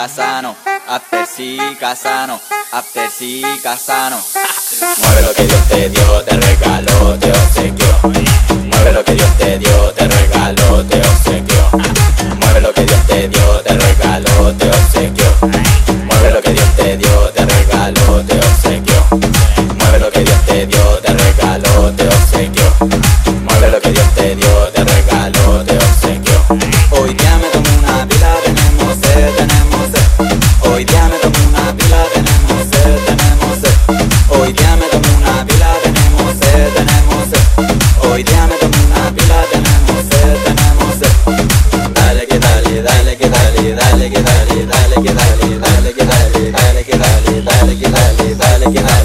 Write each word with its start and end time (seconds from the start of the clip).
casano, 0.00 0.56
after 0.88 1.26
sí 1.26 1.58
casano, 1.78 2.40
after 2.72 3.10
sí 3.10 3.42
casano. 3.62 4.16
Mueve 4.96 5.20
lo 5.20 5.34
que 5.34 5.42
Dios 5.44 5.68
te 5.68 5.90
dio, 5.90 6.24
te 6.24 6.36
regaló, 6.38 7.18
te 7.18 7.30
obsequió. 7.30 7.86
Mueve 8.64 8.92
lo 8.94 9.04
que 9.04 9.12
Dios 9.12 9.36
te 9.36 9.58
dio, 9.58 9.92
te 9.92 10.08
regaló, 10.08 10.84
te 10.86 11.00
obsequió. 11.00 11.70
Mueve 12.40 12.60
lo 12.62 12.72
que 12.72 12.84
Dios 12.86 13.06
te 13.08 13.28
dio, 13.28 13.60
te 13.60 13.74
regaló, 13.76 14.54
te 14.56 14.70
obsequió. 14.70 15.26
Mueve 16.06 16.30
lo 16.30 16.40
que 16.40 16.52
Dios 16.54 16.76
te 16.76 16.96
dio, 16.96 17.30
te 17.34 17.44
regaló, 17.44 18.24
te 18.24 18.38
obsequió. 18.38 19.06
Mueve 19.76 19.98
lo 19.98 20.10
que 20.10 20.20
Dios 20.20 20.46
te 20.46 20.66
dio, 20.66 20.98
te 21.02 21.12
regaló, 21.12 21.92
te 21.92 22.08
obsequió. 22.08 22.72
Mueve 23.42 23.70
lo 23.70 23.80
que 23.82 23.90
Dios 23.90 24.14
te 24.14 24.34
dio, 24.34 24.68
te 24.72 24.82
regaló, 24.82 25.62
te 25.62 25.76
obsequió. 25.76 26.46
Hoy 26.92 27.12
día 27.12 27.36
me 27.36 27.48
tomo 27.50 27.79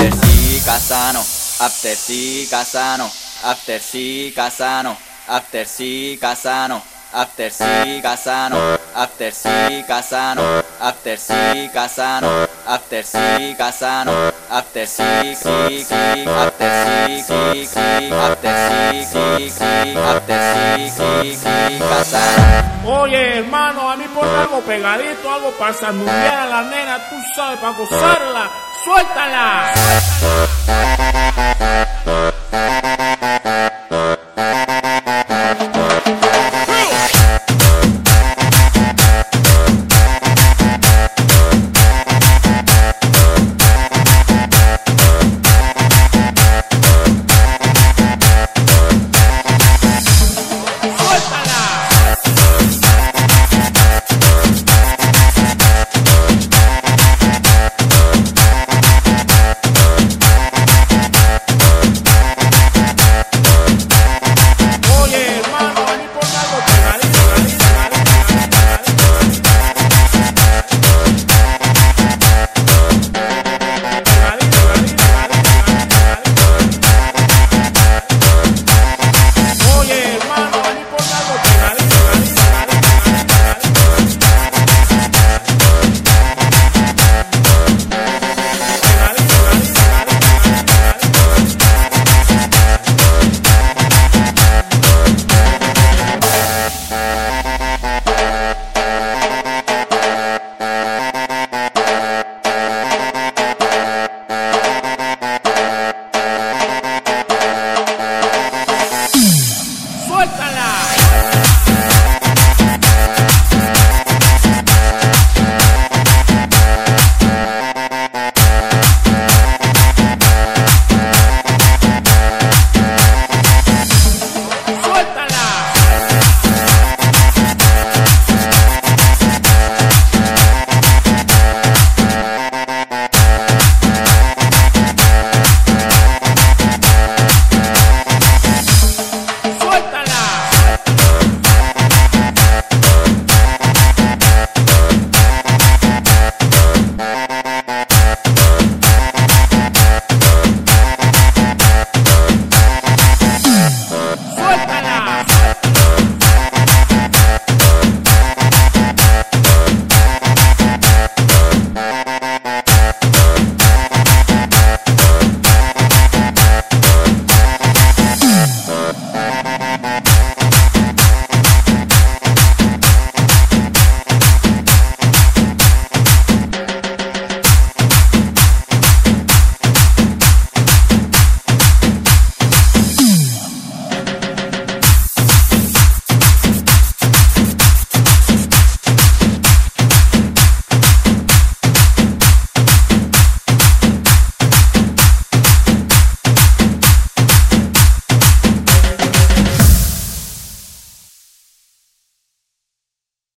After 0.00 0.16
sí 0.16 0.64
casano, 0.64 1.20
after 1.60 1.96
sí 1.96 2.46
casano, 2.50 3.10
after 3.42 3.80
sí 3.80 4.32
casano, 4.34 4.96
after 5.28 5.66
sí 5.66 6.18
casano. 6.20 6.97
After 7.10 7.50
sí 7.50 8.02
casano, 8.02 8.58
after 8.94 9.32
sí 9.32 9.82
casano, 9.88 10.42
after 10.78 11.18
sí 11.18 11.70
casano, 11.72 12.28
after 12.66 13.02
sí 13.02 13.54
casano, 13.56 14.12
after 14.50 14.86
sí 14.86 15.34
sí, 15.34 15.86
after 16.28 16.70
sí 16.84 17.22
sí 17.22 17.66
sí, 17.66 18.12
after 18.12 18.54
sí 18.68 19.04
sí 19.04 19.50
sí, 19.50 19.96
after 19.96 20.40
sí 20.54 20.90
sí 20.90 21.36
sí 21.36 21.78
casano. 21.78 22.68
Oye, 22.84 23.38
hermano, 23.38 23.90
a 23.90 23.96
mí 23.96 24.04
ponme 24.14 24.36
algo 24.36 24.60
pegadito, 24.60 25.32
algo 25.32 25.50
para 25.52 25.72
sanudear 25.72 26.34
a 26.34 26.46
la 26.46 26.62
nena, 26.62 26.98
tú 27.08 27.16
sabes, 27.34 27.58
para 27.58 27.72
gozarla. 27.72 28.50
¡Suéltala! 28.84 29.72